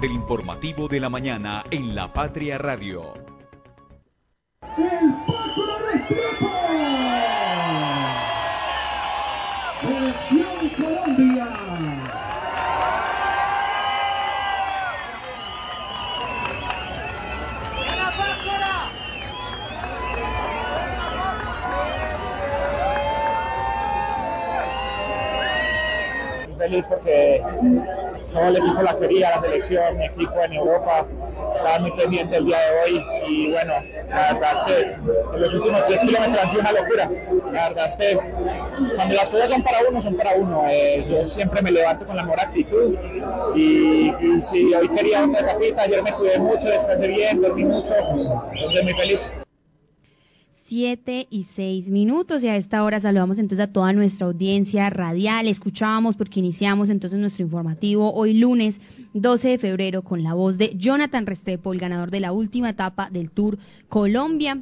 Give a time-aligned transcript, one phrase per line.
[0.00, 3.25] del informativo de la mañana en La Patria Radio.
[26.66, 27.42] Feliz porque
[28.32, 31.06] todo el equipo la quería, la selección, mi equipo en Europa,
[31.54, 33.74] estaba muy pendiente el día de hoy y bueno,
[34.08, 37.10] la verdad es que los últimos 10 kilómetros han sido una locura.
[37.52, 38.18] La verdad es que
[38.96, 40.64] cuando las cosas son para uno, son para uno.
[40.68, 42.94] Eh, yo siempre me levanto con la mejor actitud
[43.54, 47.94] y, y si hoy quería otra capita, ayer me cuidé mucho, descansé bien, dormí mucho,
[48.52, 49.32] entonces muy feliz.
[50.66, 52.42] 7 y 6 minutos.
[52.42, 55.46] Y a esta hora saludamos entonces a toda nuestra audiencia radial.
[55.46, 58.80] Escuchábamos porque iniciamos entonces nuestro informativo hoy lunes
[59.14, 63.10] 12 de febrero con la voz de Jonathan Restrepo, el ganador de la última etapa
[63.10, 64.60] del Tour Colombia.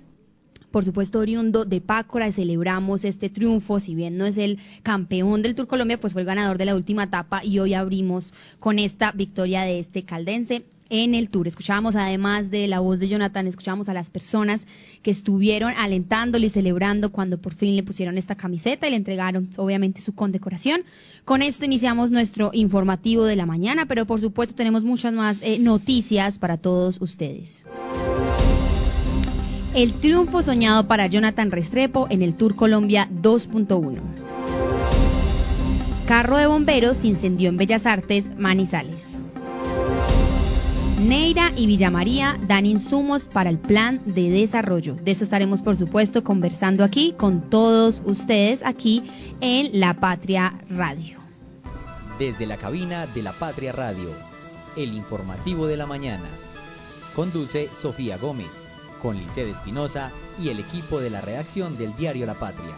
[0.70, 5.54] Por supuesto oriundo de Pácora, celebramos este triunfo, si bien no es el campeón del
[5.54, 9.12] Tour Colombia, pues fue el ganador de la última etapa y hoy abrimos con esta
[9.12, 11.46] victoria de este caldense en el tour.
[11.46, 14.66] Escuchábamos además de la voz de Jonathan, escuchábamos a las personas
[15.02, 19.50] que estuvieron alentándolo y celebrando cuando por fin le pusieron esta camiseta y le entregaron
[19.56, 20.82] obviamente su condecoración.
[21.24, 25.58] Con esto iniciamos nuestro informativo de la mañana, pero por supuesto tenemos muchas más eh,
[25.58, 27.64] noticias para todos ustedes.
[29.74, 34.00] El triunfo soñado para Jonathan Restrepo en el Tour Colombia 2.1.
[36.06, 39.13] Carro de bomberos incendió en Bellas Artes, Manizales.
[41.04, 44.94] Neira y Villa María dan insumos para el plan de desarrollo.
[44.94, 49.02] De eso estaremos, por supuesto, conversando aquí con todos ustedes aquí
[49.42, 51.18] en La Patria Radio.
[52.18, 54.08] Desde la cabina de La Patria Radio,
[54.78, 56.24] el informativo de la mañana.
[57.14, 58.62] Conduce Sofía Gómez,
[59.02, 62.74] con Lice Espinosa y el equipo de la redacción del diario La Patria.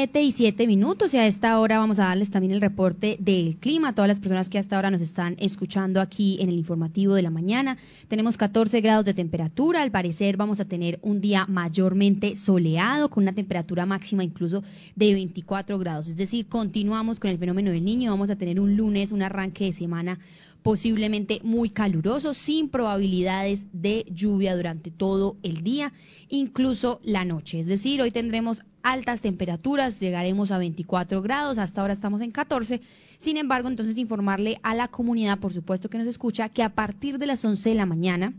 [0.00, 3.58] Siete y siete minutos y a esta hora vamos a darles también el reporte del
[3.58, 3.88] clima.
[3.88, 7.20] A todas las personas que hasta ahora nos están escuchando aquí en el informativo de
[7.20, 7.76] la mañana.
[8.08, 13.24] Tenemos 14 grados de temperatura, al parecer vamos a tener un día mayormente soleado con
[13.24, 14.62] una temperatura máxima incluso
[14.96, 18.78] de 24 grados, es decir, continuamos con el fenómeno del niño, vamos a tener un
[18.78, 20.18] lunes, un arranque de semana
[20.62, 25.92] posiblemente muy caluroso, sin probabilidades de lluvia durante todo el día,
[26.28, 27.60] incluso la noche.
[27.60, 32.80] Es decir, hoy tendremos altas temperaturas, llegaremos a 24 grados, hasta ahora estamos en 14.
[33.18, 37.18] Sin embargo, entonces informarle a la comunidad, por supuesto que nos escucha, que a partir
[37.18, 38.34] de las 11 de la mañana,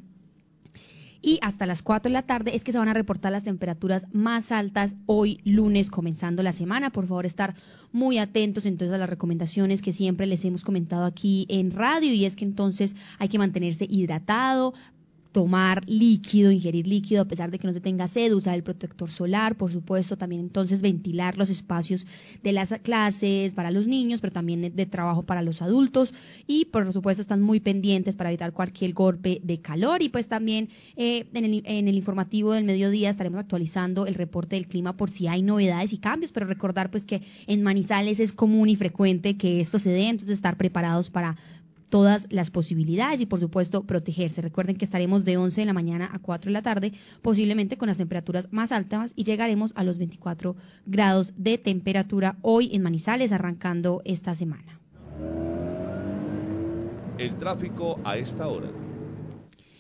[1.22, 4.08] y hasta las 4 de la tarde es que se van a reportar las temperaturas
[4.12, 6.92] más altas hoy lunes comenzando la semana.
[6.92, 7.56] Por favor, estar
[7.92, 12.26] muy atentos entonces a las recomendaciones que siempre les hemos comentado aquí en radio y
[12.26, 14.74] es que entonces hay que mantenerse hidratado,
[15.32, 19.10] tomar líquido, ingerir líquido a pesar de que no se tenga sed, usar el protector
[19.10, 22.06] solar, por supuesto, también entonces ventilar los espacios
[22.44, 26.14] de las clases para los niños, pero también de, trabajo para los adultos.
[26.48, 30.02] Y por supuesto están muy pendientes para evitar cualquier golpe de calor.
[30.02, 34.56] Y pues también eh, en, el, en el informativo del mediodía estaremos actualizando el reporte
[34.56, 38.34] del clima por si hay novedades y cambios, pero recordar pues que en Manizales es
[38.34, 41.38] común y frecuente que esto se dé, entonces estar preparados para
[41.92, 44.42] todas las posibilidades y por supuesto protegerse.
[44.42, 47.88] Recuerden que estaremos de 11 de la mañana a 4 de la tarde, posiblemente con
[47.88, 50.56] las temperaturas más altas y llegaremos a los 24
[50.88, 54.80] grados de temperatura hoy en Manizales arrancando esta semana.
[57.20, 58.72] El tráfico a esta hora.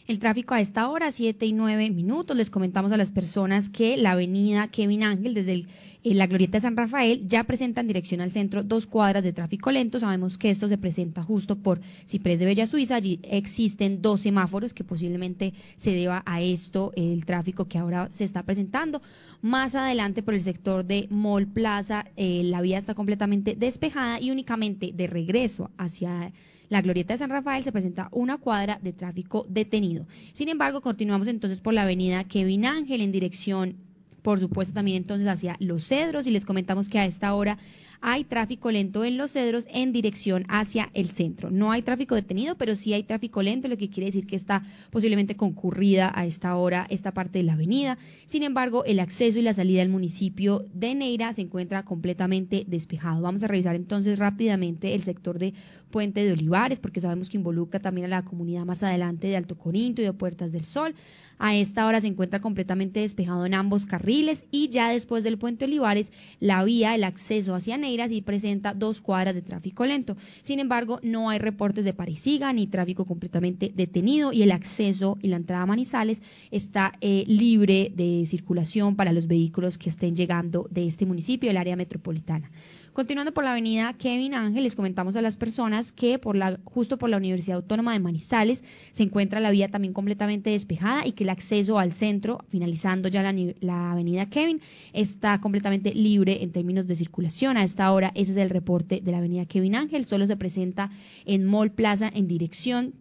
[0.06, 2.36] El tráfico a esta hora, 7 y 9 minutos.
[2.36, 5.68] Les comentamos a las personas que la avenida Kevin Ángel, desde el
[6.04, 9.72] en la glorieta de San Rafael ya presentan dirección al centro dos cuadras de tráfico
[9.72, 10.00] lento.
[10.00, 12.96] Sabemos que esto se presenta justo por Ciprés de Bella Suiza.
[12.96, 18.24] Allí existen dos semáforos que posiblemente se deba a esto el tráfico que ahora se
[18.24, 19.02] está presentando.
[19.42, 24.32] Más adelante por el sector de Mall Plaza eh, la vía está completamente despejada y
[24.32, 26.32] únicamente de regreso hacia
[26.70, 30.08] la glorieta de San Rafael se presenta una cuadra de tráfico detenido.
[30.34, 33.91] Sin embargo, continuamos entonces por la avenida Kevin Ángel en dirección
[34.22, 37.58] por supuesto también entonces hacia Los Cedros y les comentamos que a esta hora
[38.02, 41.52] hay tráfico lento en Los Cedros en dirección hacia el centro.
[41.52, 44.64] No hay tráfico detenido, pero sí hay tráfico lento, lo que quiere decir que está
[44.90, 47.98] posiblemente concurrida a esta hora esta parte de la avenida.
[48.26, 53.22] Sin embargo, el acceso y la salida del municipio de Neira se encuentra completamente despejado.
[53.22, 55.54] Vamos a revisar entonces rápidamente el sector de
[55.92, 59.58] Puente de Olivares, porque sabemos que involucra también a la comunidad más adelante de Alto
[59.58, 60.96] Corinto y de Puertas del Sol.
[61.38, 65.66] A esta hora se encuentra completamente despejado en ambos carriles y ya después del puente
[65.66, 70.16] Olivares, la vía, el acceso hacia Y presenta dos cuadras de tráfico lento.
[70.44, 75.28] Sin embargo, no hay reportes de parisiga ni tráfico completamente detenido y el acceso y
[75.28, 76.22] la entrada a Manizales
[76.52, 81.58] está eh, libre de circulación para los vehículos que estén llegando de este municipio, el
[81.58, 82.50] área metropolitana.
[82.94, 86.98] Continuando por la avenida Kevin Ángel, les comentamos a las personas que por la, justo
[86.98, 91.24] por la Universidad Autónoma de Manizales se encuentra la vía también completamente despejada y que
[91.24, 94.60] el acceso al centro, finalizando ya la, la avenida Kevin,
[94.92, 97.56] está completamente libre en términos de circulación.
[97.56, 100.90] A esta hora ese es el reporte de la avenida Kevin Ángel, solo se presenta
[101.26, 102.94] en Mall Plaza en dirección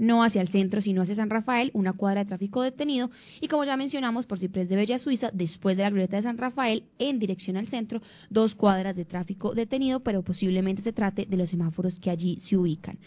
[0.00, 3.10] no hacia el centro, sino hacia San Rafael, una cuadra de tráfico detenido.
[3.40, 6.38] Y como ya mencionamos, por Ciprés de Bella Suiza, después de la glorieta de San
[6.38, 8.00] Rafael, en dirección al centro,
[8.30, 12.56] dos cuadras de tráfico detenido, pero posiblemente se trate de los semáforos que allí se
[12.56, 12.98] ubican.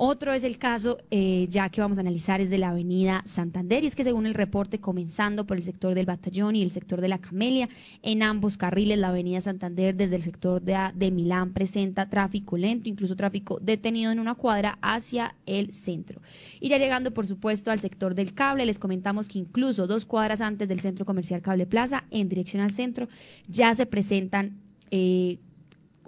[0.00, 3.82] Otro es el caso, eh, ya que vamos a analizar, es de la avenida Santander,
[3.82, 7.00] y es que según el reporte, comenzando por el sector del Batallón y el sector
[7.00, 7.68] de la Camelia,
[8.02, 12.88] en ambos carriles la avenida Santander desde el sector de, de Milán presenta tráfico lento,
[12.88, 16.22] incluso tráfico detenido en una cuadra hacia el centro.
[16.60, 20.40] Y ya llegando, por supuesto, al sector del cable, les comentamos que incluso dos cuadras
[20.40, 23.08] antes del centro comercial Cable Plaza, en dirección al centro,
[23.48, 24.60] ya se presentan
[24.92, 25.40] eh,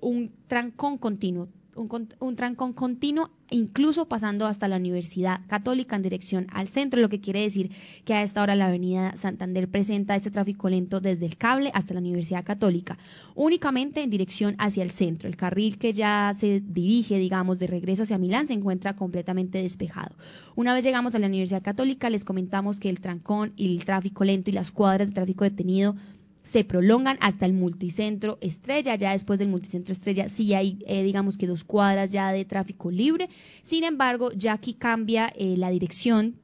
[0.01, 1.49] un trancón continuo
[1.81, 7.21] un, trancón continuo, incluso pasando hasta la Universidad Católica en dirección al centro, lo que
[7.21, 7.71] quiere decir
[8.05, 11.95] que a esta hora la Avenida Santander presenta este tráfico lento desde el cable hasta
[11.95, 12.99] la Universidad Católica,
[13.35, 15.29] únicamente en dirección hacia el centro.
[15.29, 20.15] El carril que ya se dirige, digamos, de regreso hacia Milán se encuentra completamente despejado.
[20.57, 24.25] Una vez llegamos a la Universidad Católica, les comentamos que el trancón y el tráfico
[24.25, 25.95] lento y las cuadras de tráfico detenido
[26.43, 28.95] se prolongan hasta el multicentro estrella.
[28.97, 32.91] Ya después del multicentro estrella sí hay, eh, digamos que dos cuadras ya de tráfico
[32.91, 33.29] libre.
[33.63, 36.37] Sin embargo, ya aquí cambia eh, la dirección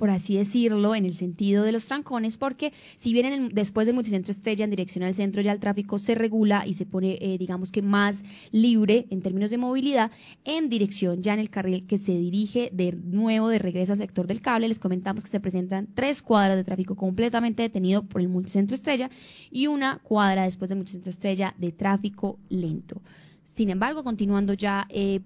[0.00, 4.32] por así decirlo, en el sentido de los trancones, porque si bien después del multicentro
[4.32, 7.70] estrella en dirección al centro ya el tráfico se regula y se pone, eh, digamos
[7.70, 10.10] que más libre en términos de movilidad,
[10.46, 14.26] en dirección ya en el carril que se dirige de nuevo de regreso al sector
[14.26, 18.30] del cable, les comentamos que se presentan tres cuadras de tráfico completamente detenido por el
[18.30, 19.10] multicentro estrella
[19.50, 23.02] y una cuadra después del multicentro estrella de tráfico lento.
[23.44, 25.20] Sin embargo, continuando ya eh,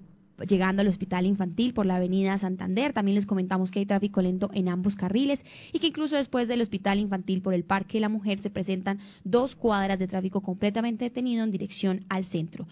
[0.49, 2.93] llegando al hospital infantil por la avenida Santander.
[2.93, 6.61] También les comentamos que hay tráfico lento en ambos carriles y que incluso después del
[6.61, 11.05] hospital infantil por el Parque de la Mujer se presentan dos cuadras de tráfico completamente
[11.05, 12.67] detenido en dirección al centro.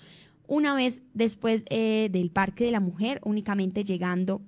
[0.46, 4.42] Una vez después eh, del Parque de la Mujer, únicamente llegando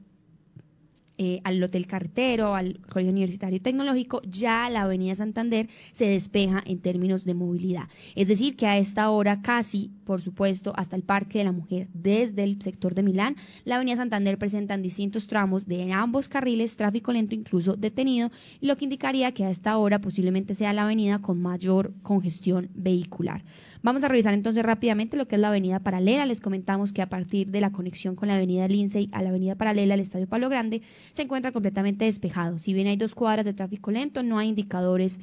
[1.17, 6.81] eh, al Hotel Carretero, al Colegio Universitario Tecnológico, ya la Avenida Santander se despeja en
[6.81, 7.85] términos de movilidad.
[8.17, 11.89] Es decir, que a esta hora casi, por supuesto, hasta el Parque de la Mujer,
[11.93, 17.13] desde el sector de Milán, la Avenida Santander presenta distintos tramos de ambos carriles, tráfico
[17.13, 18.31] lento incluso detenido,
[18.61, 23.43] lo que indicaría que a esta hora posiblemente sea la avenida con mayor congestión vehicular.
[23.83, 26.25] Vamos a revisar entonces rápidamente lo que es la avenida paralela.
[26.25, 29.57] Les comentamos que a partir de la conexión con la avenida Lindsay a la avenida
[29.57, 32.59] paralela al Estadio Palo Grande se encuentra completamente despejado.
[32.59, 35.21] Si bien hay dos cuadras de tráfico lento, no hay indicadores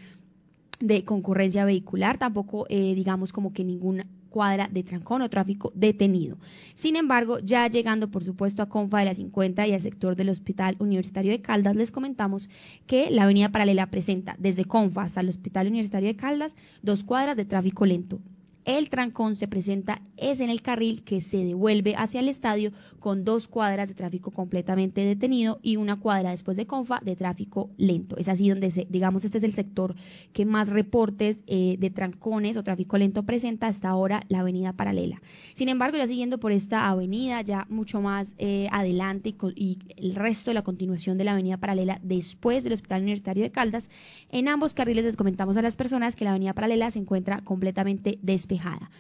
[0.80, 6.38] de concurrencia vehicular, tampoco eh, digamos como que ninguna cuadra de trancón o tráfico detenido.
[6.74, 10.30] Sin embargo, ya llegando por supuesto a Confa de la 50 y al sector del
[10.30, 12.50] Hospital Universitario de Caldas, les comentamos
[12.88, 17.38] que la avenida paralela presenta desde Confa hasta el Hospital Universitario de Caldas dos cuadras
[17.38, 18.20] de tráfico lento.
[18.64, 23.26] El trancón se presenta es en el carril que se devuelve hacia el estadio con
[23.26, 28.18] dos cuadras de tráfico completamente detenido y una cuadra después de Confa de tráfico lento.
[28.18, 29.96] Es así donde, se, digamos, este es el sector
[30.32, 35.24] que más reportes eh, de trancones o tráfico lento presenta hasta ahora la avenida paralela.
[35.56, 40.52] Sin embargo, ya siguiendo por esta avenida, ya mucho más eh, adelante y, el resto
[40.52, 43.90] de la continuación de la avenida paralela después del Hospital Universitario de Caldas,
[44.30, 48.20] en ambos carriles les comentamos a las personas que la avenida paralela se encuentra completamente
[48.22, 48.51] despejada.
[48.52, 48.92] 被害啊。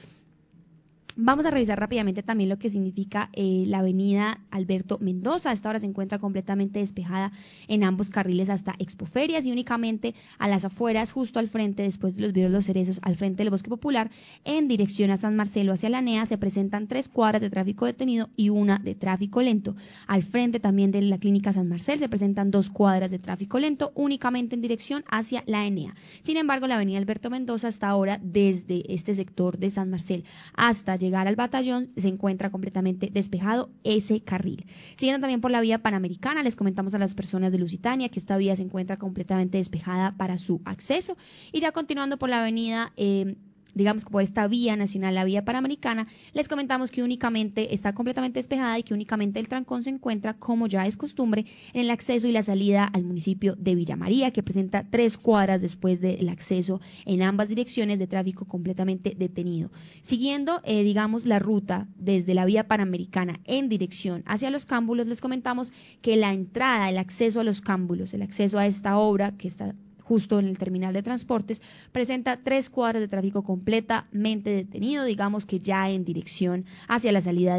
[1.23, 5.51] Vamos a revisar rápidamente también lo que significa eh, la avenida Alberto Mendoza.
[5.51, 7.31] A esta hora se encuentra completamente despejada
[7.67, 12.23] en ambos carriles hasta Expoferias y únicamente a las afueras, justo al frente, después de
[12.23, 14.09] los Vieros Los Cerezos, al frente del Bosque Popular,
[14.45, 18.31] en dirección a San Marcelo hacia la NEA, se presentan tres cuadras de tráfico detenido
[18.35, 19.75] y una de tráfico lento.
[20.07, 23.91] Al frente también de la Clínica San Marcel se presentan dos cuadras de tráfico lento
[23.93, 25.93] únicamente en dirección hacia la ENEA.
[26.21, 30.23] Sin embargo, la avenida Alberto Mendoza hasta ahora, desde este sector de San Marcel
[30.55, 34.65] hasta llegar al batallón se encuentra completamente despejado ese carril.
[34.95, 38.37] Siguiendo también por la vía panamericana, les comentamos a las personas de Lusitania que esta
[38.37, 41.17] vía se encuentra completamente despejada para su acceso.
[41.51, 43.35] Y ya continuando por la avenida eh,
[43.73, 48.77] digamos, como esta vía nacional, la vía panamericana, les comentamos que únicamente está completamente despejada
[48.79, 52.31] y que únicamente el trancón se encuentra, como ya es costumbre, en el acceso y
[52.31, 57.21] la salida al municipio de Villa María, que presenta tres cuadras después del acceso en
[57.21, 59.71] ambas direcciones de tráfico completamente detenido.
[60.01, 65.21] Siguiendo, eh, digamos, la ruta desde la vía panamericana en dirección hacia los cámbulos, les
[65.21, 69.47] comentamos que la entrada, el acceso a los cámbulos, el acceso a esta obra que
[69.47, 69.75] está
[70.11, 71.61] justo en el terminal de transportes,
[71.93, 77.57] presenta tres cuadras de tráfico completamente detenido, digamos que ya en dirección hacia la salida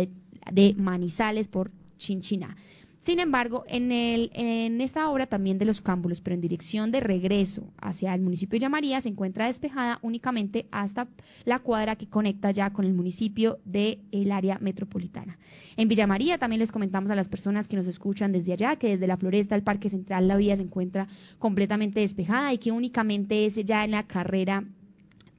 [0.52, 2.54] de, Manizales por Chinchiná.
[3.02, 7.00] Sin embargo, en, el, en esta obra también de los cámbulos, pero en dirección de
[7.00, 11.08] regreso hacia el municipio de Llamaría, se encuentra despejada únicamente hasta
[11.44, 15.36] la cuadra que conecta ya con el municipio del área metropolitana.
[15.76, 18.90] En Villa María también les comentamos a las personas que nos escuchan desde allá que
[18.90, 21.08] desde la floresta al Parque Central la vía se encuentra
[21.40, 24.64] completamente despejada y que únicamente es ya en la carrera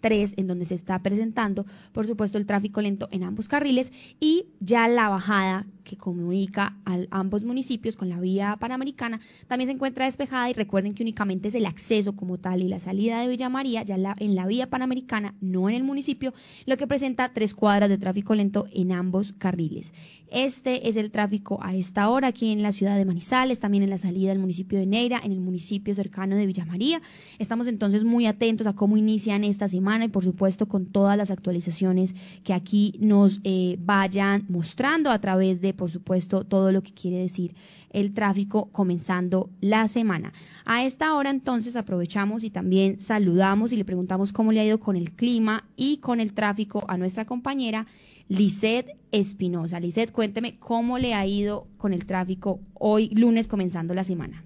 [0.04, 4.48] 3 en donde se está presentando, por supuesto, el tráfico lento en ambos carriles y
[4.60, 10.06] ya la bajada que comunica a ambos municipios con la vía panamericana también se encuentra
[10.06, 13.50] despejada y recuerden que únicamente es el acceso como tal y la salida de Villa
[13.50, 16.34] María ya en la vía panamericana, no en el municipio,
[16.66, 19.94] lo que presenta tres cuadras de tráfico lento en ambos carriles.
[20.30, 23.92] Este es el tráfico a esta hora aquí en la ciudad de Manizales, también en
[23.92, 27.02] la salida del municipio de Neira, en el municipio cercano de Villa María.
[27.38, 31.30] Estamos entonces muy atentos a cómo inician esta semana y por supuesto con todas las
[31.30, 36.94] actualizaciones que aquí nos eh, vayan mostrando a través de por supuesto, todo lo que
[36.94, 37.56] quiere decir
[37.90, 40.34] el tráfico comenzando la semana.
[40.66, 44.80] A esta hora entonces aprovechamos y también saludamos y le preguntamos cómo le ha ido
[44.80, 47.86] con el clima y con el tráfico a nuestra compañera
[48.30, 49.80] Lisette Espinosa.
[49.80, 54.44] Lisette, cuénteme cómo le ha ido con el tráfico hoy lunes comenzando la semana.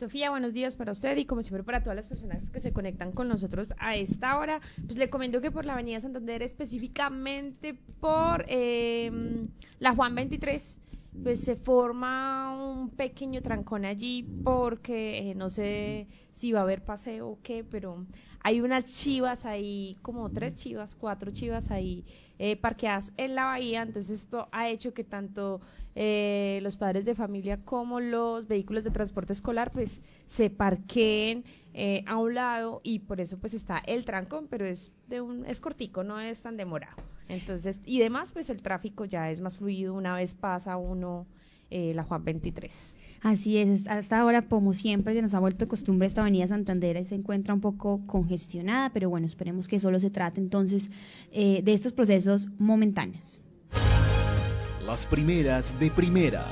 [0.00, 3.12] Sofía, buenos días para usted y como siempre para todas las personas que se conectan
[3.12, 4.58] con nosotros a esta hora.
[4.86, 10.78] Pues le comento que por la Avenida Santander, específicamente por em, la Juan 23,
[11.22, 16.84] pues se forma un pequeño trancón allí porque eh, no sé si va a haber
[16.84, 18.06] paseo o qué, pero
[18.42, 22.04] hay unas chivas ahí, como tres chivas, cuatro chivas ahí
[22.38, 25.60] eh, parqueadas en la bahía, entonces esto ha hecho que tanto
[25.94, 32.02] eh, los padres de familia como los vehículos de transporte escolar pues se parqueen eh,
[32.06, 35.60] a un lado y por eso pues está el trancón, pero es de un es
[35.60, 36.96] cortico, no es tan demorado.
[37.30, 41.26] Entonces, y demás pues el tráfico ya es más fluido una vez pasa uno
[41.70, 42.96] la Juan 23.
[43.22, 47.04] Así es, hasta ahora, como siempre, se nos ha vuelto costumbre esta avenida Santander y
[47.04, 50.90] se encuentra un poco congestionada, pero bueno, esperemos que solo se trate entonces
[51.30, 53.38] eh, de estos procesos momentáneos.
[54.86, 56.46] Las primeras de primera.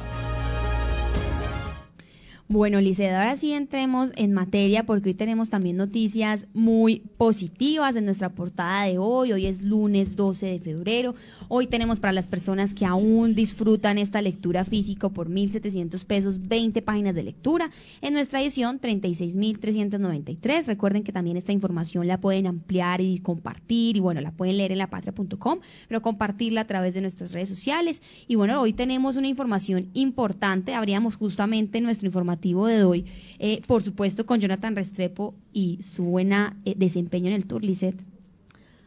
[2.51, 8.07] Bueno, Liceda, ahora sí entremos en materia porque hoy tenemos también noticias muy positivas en
[8.07, 9.33] nuestra portada de hoy.
[9.33, 11.15] Hoy es lunes 12 de febrero.
[11.49, 16.81] Hoy tenemos para las personas que aún disfrutan esta lectura física por 1.700 pesos 20
[16.81, 17.71] páginas de lectura.
[18.01, 20.69] En nuestra edición 36.393.
[20.69, 24.73] Recuerden que también esta información la pueden ampliar y compartir y bueno, la pueden leer
[24.73, 28.01] en lapatria.com, pero compartirla a través de nuestras redes sociales.
[28.27, 30.73] Y bueno, hoy tenemos una información importante.
[30.73, 33.07] Habríamos justamente nuestro informativo de hoy,
[33.39, 38.01] eh, por supuesto con Jonathan Restrepo y su buena eh, desempeño en el Tour, Lisette.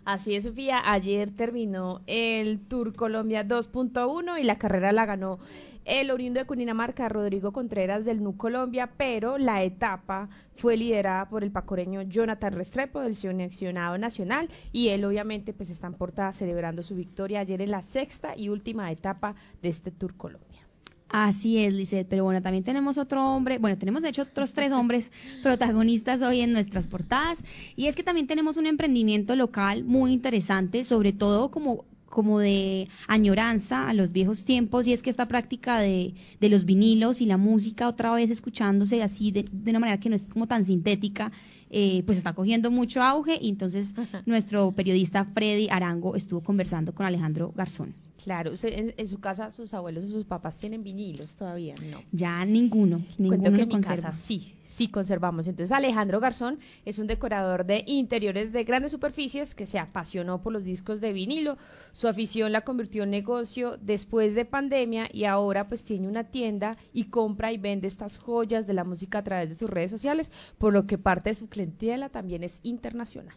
[0.03, 0.81] Así es, Sofía.
[0.91, 5.39] Ayer terminó el Tour Colombia 2.1 y la carrera la ganó
[5.85, 11.43] el oriundo de Cundinamarca, Rodrigo Contreras del NU Colombia, pero la etapa fue liderada por
[11.43, 16.83] el pacoreño Jonathan Restrepo del seleccionado nacional y él obviamente pues está en portada celebrando
[16.83, 20.67] su victoria ayer en la sexta y última etapa de este Tour Colombia.
[21.13, 24.71] Así es, Lizeth, pero bueno, también tenemos otro hombre, bueno, tenemos de hecho otros tres
[24.71, 25.11] hombres
[25.43, 27.43] protagonistas hoy en nuestras portadas,
[27.75, 32.89] y es que también tenemos un emprendimiento local muy interesante, sobre todo como como de
[33.07, 37.25] añoranza a los viejos tiempos y es que esta práctica de, de los vinilos y
[37.25, 40.65] la música otra vez escuchándose así de, de una manera que no es como tan
[40.65, 41.31] sintética,
[41.69, 47.05] eh, pues está cogiendo mucho auge y entonces nuestro periodista Freddy Arango estuvo conversando con
[47.05, 47.95] Alejandro Garzón.
[48.23, 52.01] Claro, usted, en, en, su casa sus abuelos o sus papás tienen vinilos todavía, ¿no?
[52.11, 55.47] Ya ninguno, ninguno Cuento que en mi casa sí, sí conservamos.
[55.47, 60.53] Entonces Alejandro Garzón es un decorador de interiores de grandes superficies que se apasionó por
[60.53, 61.57] los discos de vinilo.
[61.93, 66.77] Su afición la convirtió en negocio después de pandemia y ahora pues tiene una tienda
[66.93, 70.31] y compra y vende estas joyas de la música a través de sus redes sociales,
[70.57, 73.35] por lo que parte de su clientela también es internacional.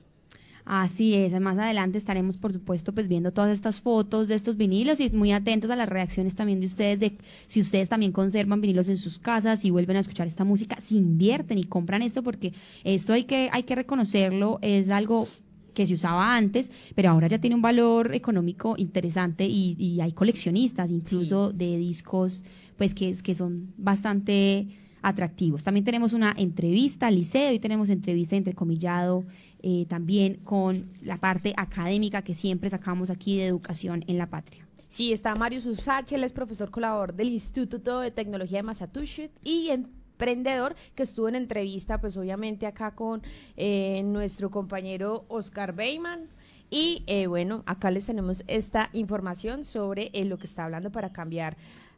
[0.65, 4.99] Así es, más adelante estaremos por supuesto pues viendo todas estas fotos de estos vinilos
[4.99, 8.89] y muy atentos a las reacciones también de ustedes de si ustedes también conservan vinilos
[8.89, 12.55] en sus casas, si vuelven a escuchar esta música, si invierten y compran esto porque
[12.83, 15.29] esto hay que hay que reconocerlo, es algo
[15.75, 20.13] que se usaba antes, pero ahora ya tiene un valor económico interesante y, y hay
[20.13, 21.57] coleccionistas incluso sí.
[21.59, 22.43] de discos
[22.79, 24.69] pues que, que son bastante
[25.05, 25.63] atractivos.
[25.63, 29.25] También tenemos una entrevista al liceo y tenemos entrevista entrecomillado
[29.63, 34.67] eh, también con la parte académica que siempre sacamos aquí de educación en la patria.
[34.89, 39.71] Sí, está Mario Susache, él es profesor colaborador del Instituto de Tecnología de Massachusetts y
[39.71, 43.23] emprendedor que estuvo en entrevista, pues obviamente acá con
[43.57, 46.29] eh, nuestro compañero Oscar Beyman.
[46.71, 51.13] Y eh, bueno, acá les tenemos esta información sobre eh, lo que está hablando para
[51.13, 51.57] cambiar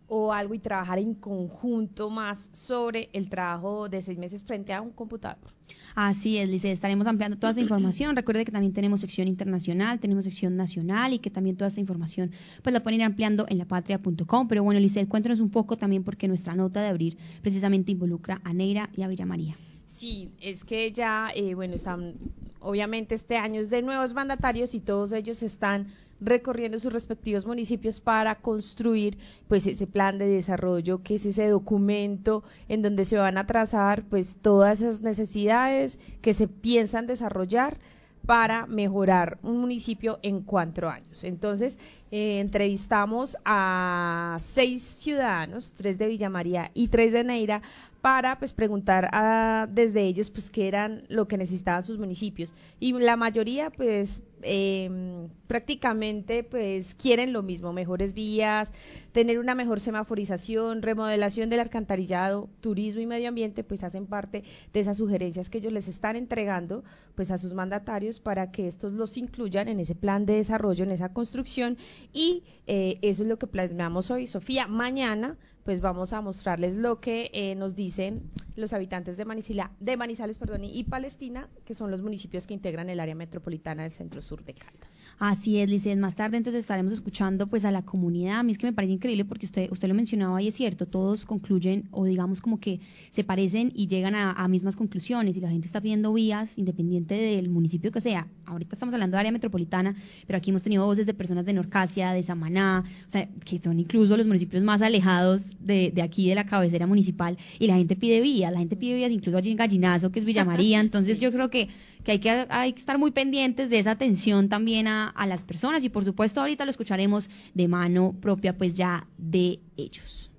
[0.09, 4.81] o algo y trabajar en conjunto más sobre el trabajo de seis meses frente a
[4.81, 5.53] un computador.
[5.95, 8.15] Así es, Lice, estaremos ampliando toda esta información.
[8.17, 12.33] Recuerde que también tenemos sección internacional, tenemos sección nacional y que también toda esta información
[12.63, 14.49] pues la pueden ir ampliando en lapatria.com.
[14.49, 18.53] Pero bueno, Lice, cuéntanos un poco también porque nuestra nota de abrir precisamente involucra a
[18.53, 19.57] Neira y a Villa María.
[19.87, 22.15] Sí, es que ya, eh, bueno, están,
[22.61, 25.87] obviamente este año es de nuevos mandatarios y todos ellos están
[26.21, 29.19] recorriendo sus respectivos municipios para construir
[29.49, 34.05] pues ese plan de desarrollo que es ese documento en donde se van a trazar
[34.05, 37.79] pues todas esas necesidades que se piensan desarrollar
[38.27, 41.23] para mejorar un municipio en cuatro años.
[41.23, 41.79] Entonces,
[42.11, 47.63] eh, entrevistamos a seis ciudadanos, tres de Villa María y tres de Neira,
[48.07, 52.55] para pues preguntar a, desde ellos pues qué eran lo que necesitaban sus municipios.
[52.79, 58.71] Y la mayoría pues eh, prácticamente pues quieren lo mismo, mejores vías,
[59.11, 64.79] tener una mejor semaforización, remodelación del alcantarillado, turismo y medio ambiente, pues hacen parte de
[64.79, 66.85] esas sugerencias que ellos les están entregando
[67.17, 70.93] pues a sus mandatarios para que estos los incluyan en ese plan de desarrollo, en
[70.93, 71.77] esa construcción
[72.13, 74.69] y eh, eso es lo que plasmamos hoy, Sofía.
[74.69, 75.37] Mañana
[75.67, 78.23] pues vamos a mostrarles lo que eh, nos dicen
[78.55, 82.89] los habitantes de, Manicila, de Manizales perdón, y Palestina, que son los municipios que integran
[82.89, 85.11] el área metropolitana del centro sur de Caldas.
[85.19, 85.99] Así es, Licet.
[85.99, 88.39] Más tarde entonces estaremos escuchando pues a la comunidad.
[88.39, 90.87] A mí es que me parece increíble porque usted, usted lo mencionaba y es cierto,
[90.87, 92.81] todos concluyen o digamos como que
[93.11, 97.15] se parecen y llegan a, a mismas conclusiones y la gente está pidiendo vías independiente
[97.17, 98.29] del municipio que sea.
[98.47, 99.97] Ahorita estamos hablando de área metropolitana,
[100.29, 103.81] pero aquí hemos tenido voces de personas de Norcasia, de Samaná, o sea, que son
[103.81, 107.97] incluso los municipios más alejados de, de, aquí de la cabecera municipal y la gente
[107.97, 111.21] pide vías, la gente pide vías incluso allí en Gallinazo, que es Villa María, entonces
[111.21, 111.69] yo creo que,
[112.05, 115.45] que, hay, que hay que estar muy pendientes de esa atención también a, a las
[115.45, 120.31] personas y por supuesto ahorita lo escucharemos de mano propia pues ya de ellos.